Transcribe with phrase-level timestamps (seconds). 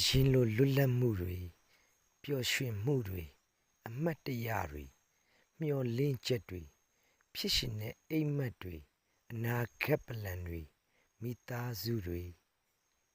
[0.00, 1.36] အရင်လိုလွတ်လပ်မှုတွေ
[2.22, 3.24] ပျော်ရွှင်မှုတွေ
[3.86, 4.84] အမတ်တရတွေ
[5.60, 6.62] မျော်လင့်ချက်တွေ
[7.34, 8.76] ဖြစ်ရှင်တဲ့အိမ်မက်တွေ
[9.30, 10.60] အနာဂတ်ပလန်တွေ
[11.22, 12.22] မိသားစုတွေ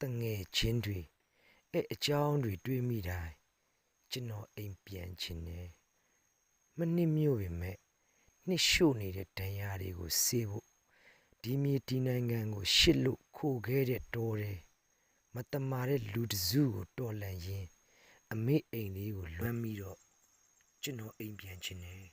[0.01, 0.99] တငယ်ချင်းတွေ
[1.71, 3.33] အဲ့အကြောင်းတွေတွေးမိတိုင်း
[4.11, 5.69] ကျွန်တော်အိမ်ပြန်ချင်တယ်
[6.77, 7.77] မနစ်မြို့ပေမဲ့
[8.47, 10.67] နှစ်ရှို့နေတဲ့ဒဏ်ရာတွေကိုဆေးဖို့
[11.41, 14.59] ဒီမြေဒီနိုင်ငံကိုရှစ်လို့ခိုခဲ့တဲ့တော်တယ်
[15.35, 17.69] မတမာတဲ့လူတစ်စုကိုတော်လန်ရင်း
[18.33, 19.99] အမေအိမ်လေးကိုလွမ်းပြီးတော့
[20.81, 22.03] ကျွန်တော်အိမ်ပြန်ခြင်းနဲ့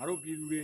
[0.00, 0.62] ငါတို့ပြည်သူတွေ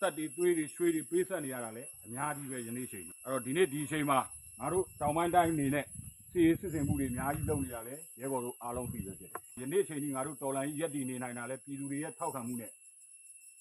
[0.00, 4.18] တက်တွေသွေးတွေရွှေတွေပေးဆက်နေရတာလေအများကြီးပဲယနေ့ချိန်ကြီးအဲ့တော့ဒီနေ့ဒီချိန်မှာ
[4.60, 5.84] ငါတို့တောင်ပိုင်းတိုင်းအနေနဲ့
[6.30, 12.72] စီရေးစစ်စင်မှုတွေအများကြီးလုပ်နေရလဲရဲဘော်တို့အားလုံးသိပဲဖြစ်တယ်ယနေ့ချိန်ကြီးငါတို့တော်လိုင်းကြီးရက်တည်နေနိုင်တာလဲပြည်သူတွေရဲ့ထောက်ခံမှုနဲ့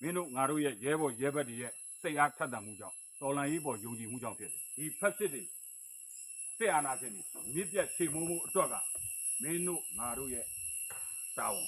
[0.01, 1.71] မင်းတို့ငါတို့ရဲ့ရဲဘော်ရဲဘက်တွေရဲ့
[2.01, 5.43] စိတ်အားထက်သန်မှုကြောင့်တော်လိုင်းကြီးပေါ်ယုံကြည်မှုကြောင့်ဖြစ်တယ်ဒီဖက်စစ်တွေ
[6.57, 7.21] စစ်အာဏာရှင်တွေ
[7.53, 8.75] မြစ်ပြတ်ချိန်မုံမှုအတွက်က
[9.41, 10.45] မင်းတို့ငါတို့ရဲ့
[11.37, 11.67] တာဝန်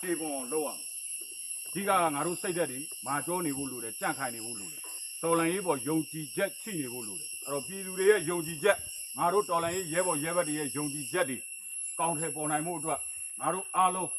[0.00, 0.87] ခြေပုံအောင်လုပ်ရမယ်
[1.67, 4.81] အဓိကကငါတို့စိတ်သက်တွေမာကြောနေဖို့လိုတယ်ကြန့်ခိုင်နေဖို့လိုတယ်
[5.23, 8.77] တော်လန်ရေးပေါ်ယုံကြည်ချက်ရှိနေဖို့လိုတယ်အဲ့တော့ပြည်သူတွေရဲ့ယုံကြည်ချက်
[9.17, 11.37] ငါတို့တော်လန်ရေးရဲဘော်ရဲဘက်တွေရဲ့ယုံကြည်ချက်တွေ
[11.99, 12.99] ကောင်းထည်ပေါ်နိုင်မှုအတွက်
[13.39, 14.09] ငါတို့အားလုံး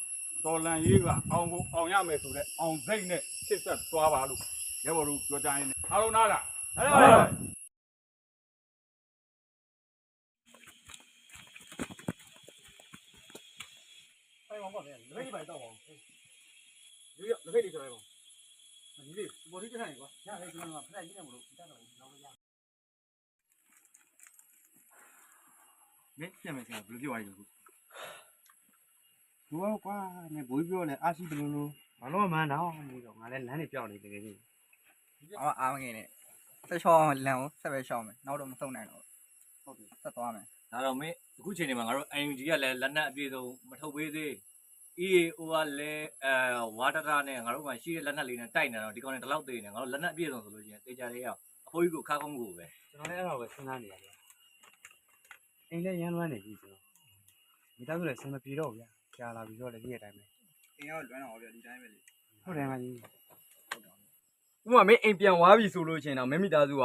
[0.44, 4.41] တော်လန်ရေးကအောင်ကိုအောင်ရမယ်ဆိုတဲ့အောင်စိတ်နဲ့ရှစ်ဆက်သွားပါလို့
[4.87, 6.42] ရဲဘော်တို့ပြောကြရင်အားလုံးနားလား
[6.76, 7.54] ဟုတ်ပါဘူး
[14.50, 15.53] 哎，往旁边，你可以摆到
[17.19, 18.03] ရိုးရလက်ဖက်လေးဆိုရဲကောင်
[18.96, 21.81] မကြီးလေးပေါ်ထိတက်ဆိုင်ကွာရဟဲ့ဒီမှာဖက်ကြီးနေမလို့တက်တော့လောက်
[22.24, 22.28] ရ
[26.19, 27.44] မင်းပြန်မယ်ဆရာဘယ်လိုပြောရလဲခု
[29.62, 29.97] ဘောကွာ
[30.34, 31.72] နဲ့ဘိုးပြောလဲအာရှိဘလုံးလုံး
[32.02, 34.40] မလို့မန်းတော့မလို့ငါလည်းလမ်းနေပြောင်းနေတကယ်ကြီး
[35.40, 36.08] အော်အားမငယ်နဲ့
[36.69, 39.03] ဆက်ချောင်းလမ်းကိုဆက်ပဲချောင်းမယ်နောက်တော့မဆုံးနိုင်တော့
[39.63, 44.34] ဟုတ်ပြီဆက်သွားမယ်ဒါတော့မင်းအခုချိန်နေမှာငါတို့ UNG ကလည်းလက်နက်အပြည့်စုံမထုတ်ပေးသေး
[45.05, 54.13] EAO ကလည်းအဲဝါဒတာနဲ့ငါတို့မှရှိတဲ့လက်နက်လေးနဲ့တိုက်နေတော့ဒီကောင်တွေဒီလောက်သေးနေငါတို့လက်နက်အပြည့်စုံဆိုလို့ရှိရင်တေချာလေးအောင်အဖိုးကြီးကိုခါကုန်းကိုပဲကျွန်တော်လည်းအဲ့တော့ပဲစဉ်းစားနေရတယ်
[55.69, 56.79] အိမ်လည်းရမ်းလွမ်းနေပြီကျွန်တော်
[57.77, 58.87] မိသားစုလည်းဆင်မပြေတော့ဗျာ
[59.17, 60.23] ကြာလာပြီတော့လည်းဒီအတိုင်းပဲ
[60.77, 61.97] အင်းရောက်လွမ်းတော့ဗျာဒီတိုင်းပဲလေ
[62.43, 62.95] ဟုတ်တယ်မကြီး
[64.66, 66.83] ဥပမာမင်းအိမ်ပြန်သွားပြီဆိုလို့ရှိရင်တော့မင်းမိသားစုက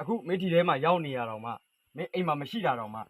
[0.00, 1.50] အခုမင်းဒီထဲမှာရောက်နေရတော့မှ
[1.96, 3.00] မင်းအိမ်မှာမရှိတာတော့မှ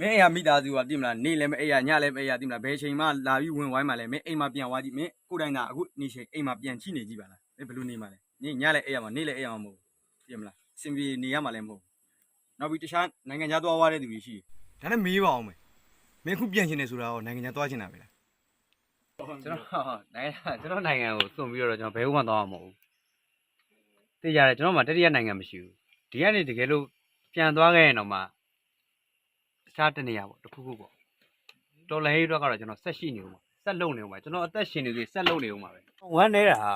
[0.00, 11.88] မင်းအိမ်ကမိသားစုကတိမလားနေလည်းမအိမ်ရညလည်းမအိမ်ရတိမလားဘယ်ချိန်မှလာပြီးဝင်ဝိုင်းမှလည်းမင်းအိမ်မှာပြန်သွားကြည့်မင်းကိုယ်တိုင်သာအခုနေချိန်အိမ်မှာပြန်ချိနေကြည့်ပါလားမင်းဘယ်လိုနေမှာလဲနေညလည်းအိမ်ရမှာနေလည်းအိမ်ရမှာမဟုတ်ဘူးတိမလားစင်ပြေနေရမှာလည်းမဟုတ်ဘူး
[12.58, 14.42] နောက်ပြီးတခြားနိုင်ငံခြားသွားသွားတဲ့သူတွေရှိတယ်
[14.82, 15.58] ဒါနဲ့မေးပါအောင်မယ်
[16.24, 18.10] မင်းအခုပြန်ချင်တယ်ဆိုတာရောနိုင်ငံခြားသွားချင်တာပဲလား
[19.16, 19.62] ကျွန်တော်
[20.14, 22.74] နိုင်ငံကျွန်တော်နိုင်ငံကိုစွန့်ပြီးတော့ကျွန်တော်ဘယ်မှသွားမှာမဟုတ်ဘူး
[24.22, 25.74] သိကြတယ်ကျွန်တော်မှတတိယနိုင်ငံမရှိဘူး
[26.10, 26.84] ဒီကနေတကယ်လို့
[27.34, 28.22] ပြန်သွားခဲ့ရင်တော့မှတ
[29.78, 30.92] ခြားတနေရာပေါ့တစ်ခုခုပေါ့
[31.90, 35.80] တော်လည်းဟိအတွက်ကတော့ကျွန်တော်ဆက်ရှိနေဦးမှာဆက်လုံနေဦးမှာကျွန်တော်အသက်ရှင်နေသေးဆက်လုံနေဦးမှာပဲ
[36.14, 36.72] ဝမ်းနေတာဟာ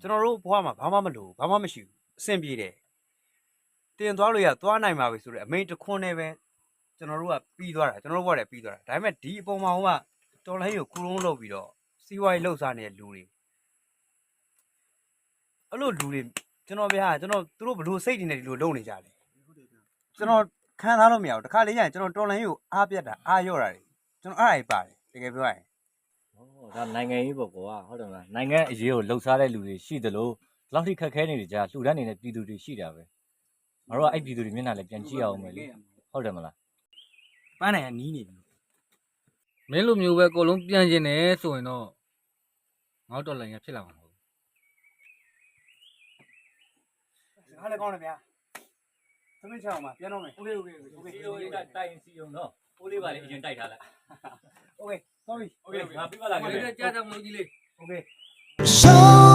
[0.00, 2.74] ကျွန်တော်တို့ဘဝမှာဘာမှမလိုဘာမှမရှိဘူးအဆင်ပြေတယ်
[3.98, 6.28] တင်သွားလို့ရသွားနိုင်ပါပြီဆိုတော့အမိန်တစ်ခွန်းနဲ့ပဲ
[6.98, 11.68] ကျွန်တော်တို့ကပြီးသွားတာကျွန်တော်တို့ဘဝတည်းပြီးသွားတာဒါပေမဲ့ဒီအပေါ်မှာဟိုကတော်လိုင်းကိုခူးလုံးလုပ်ပြီးတော့
[12.04, 13.22] စီးပွားရေးလှုပ်ရှားနေတဲ့လူတွေ
[15.70, 16.20] အဲ့လိုလူတွေ
[16.66, 19.14] ကျွန်တော်ဗျာကျွန်တော်သူတို့ဘလို့စိတ်တွေနဲ့ဒီလိုလုပ်နေကြတယ်
[20.16, 20.42] ကျွန်တော်
[20.82, 23.82] ခံစားလို့မရဘူးတခါလေကျရင်ကျွန်တော်တော်လိုင်းကိုအားပြတ်တာအားရော့တာတွေ
[24.22, 25.62] ကျွန်တော်အားရိုက်ပါတယ်တကယ်ပြောရရင်
[26.34, 33.02] ဟောဒါနိုင်ငံရေးပေါ့ကွာဟုတ်တယ်မလားနိုင်ငံအရေးကိုလှုပ်ရှားတဲ့လူတွေရှိသလိုဒီလောက်ထိခက်ခဲနေကြလှူဒန်းနေတဲ့ပြည်သူတွေရှိတာပဲ
[33.88, 35.64] ငါတို့ကအဲ့ပြည်သူတွေမျက်နှာလည်းပြန်ကြည့်အောင်မယ်လေ
[36.12, 36.54] ဟုတ်တယ်မလား
[37.60, 38.36] ပန်းနိုင်ကနီးနေပြီ
[39.70, 41.86] မင်းလိုမျိုးပဲအကုန်လုံးပြန်ကျင်တယ်ဆိုရင်တော့
[43.10, 44.20] ငါတို့တော်လိုင်းရဖြစ်လာမှာမဟုတ်ဘူး
[47.60, 48.14] အားလည်းကောင်းတယ်ဗျာ
[49.41, 53.83] သမင်းချအောင်ပါပြန်တော့မယ်โอเคโอเคโอเค စီယုံရေးတိုက်ရင်စီယုံတော့ပိုးလေးပါလေအရင်တိုက်ထားလိုက်
[54.79, 54.93] โอเค
[55.27, 57.47] sorry โอเคငါပြပါလာခဲ့ ဒီကကြားတယ်မလို့ကြီးလေး
[57.77, 57.93] โอเค
[58.79, 59.30] Show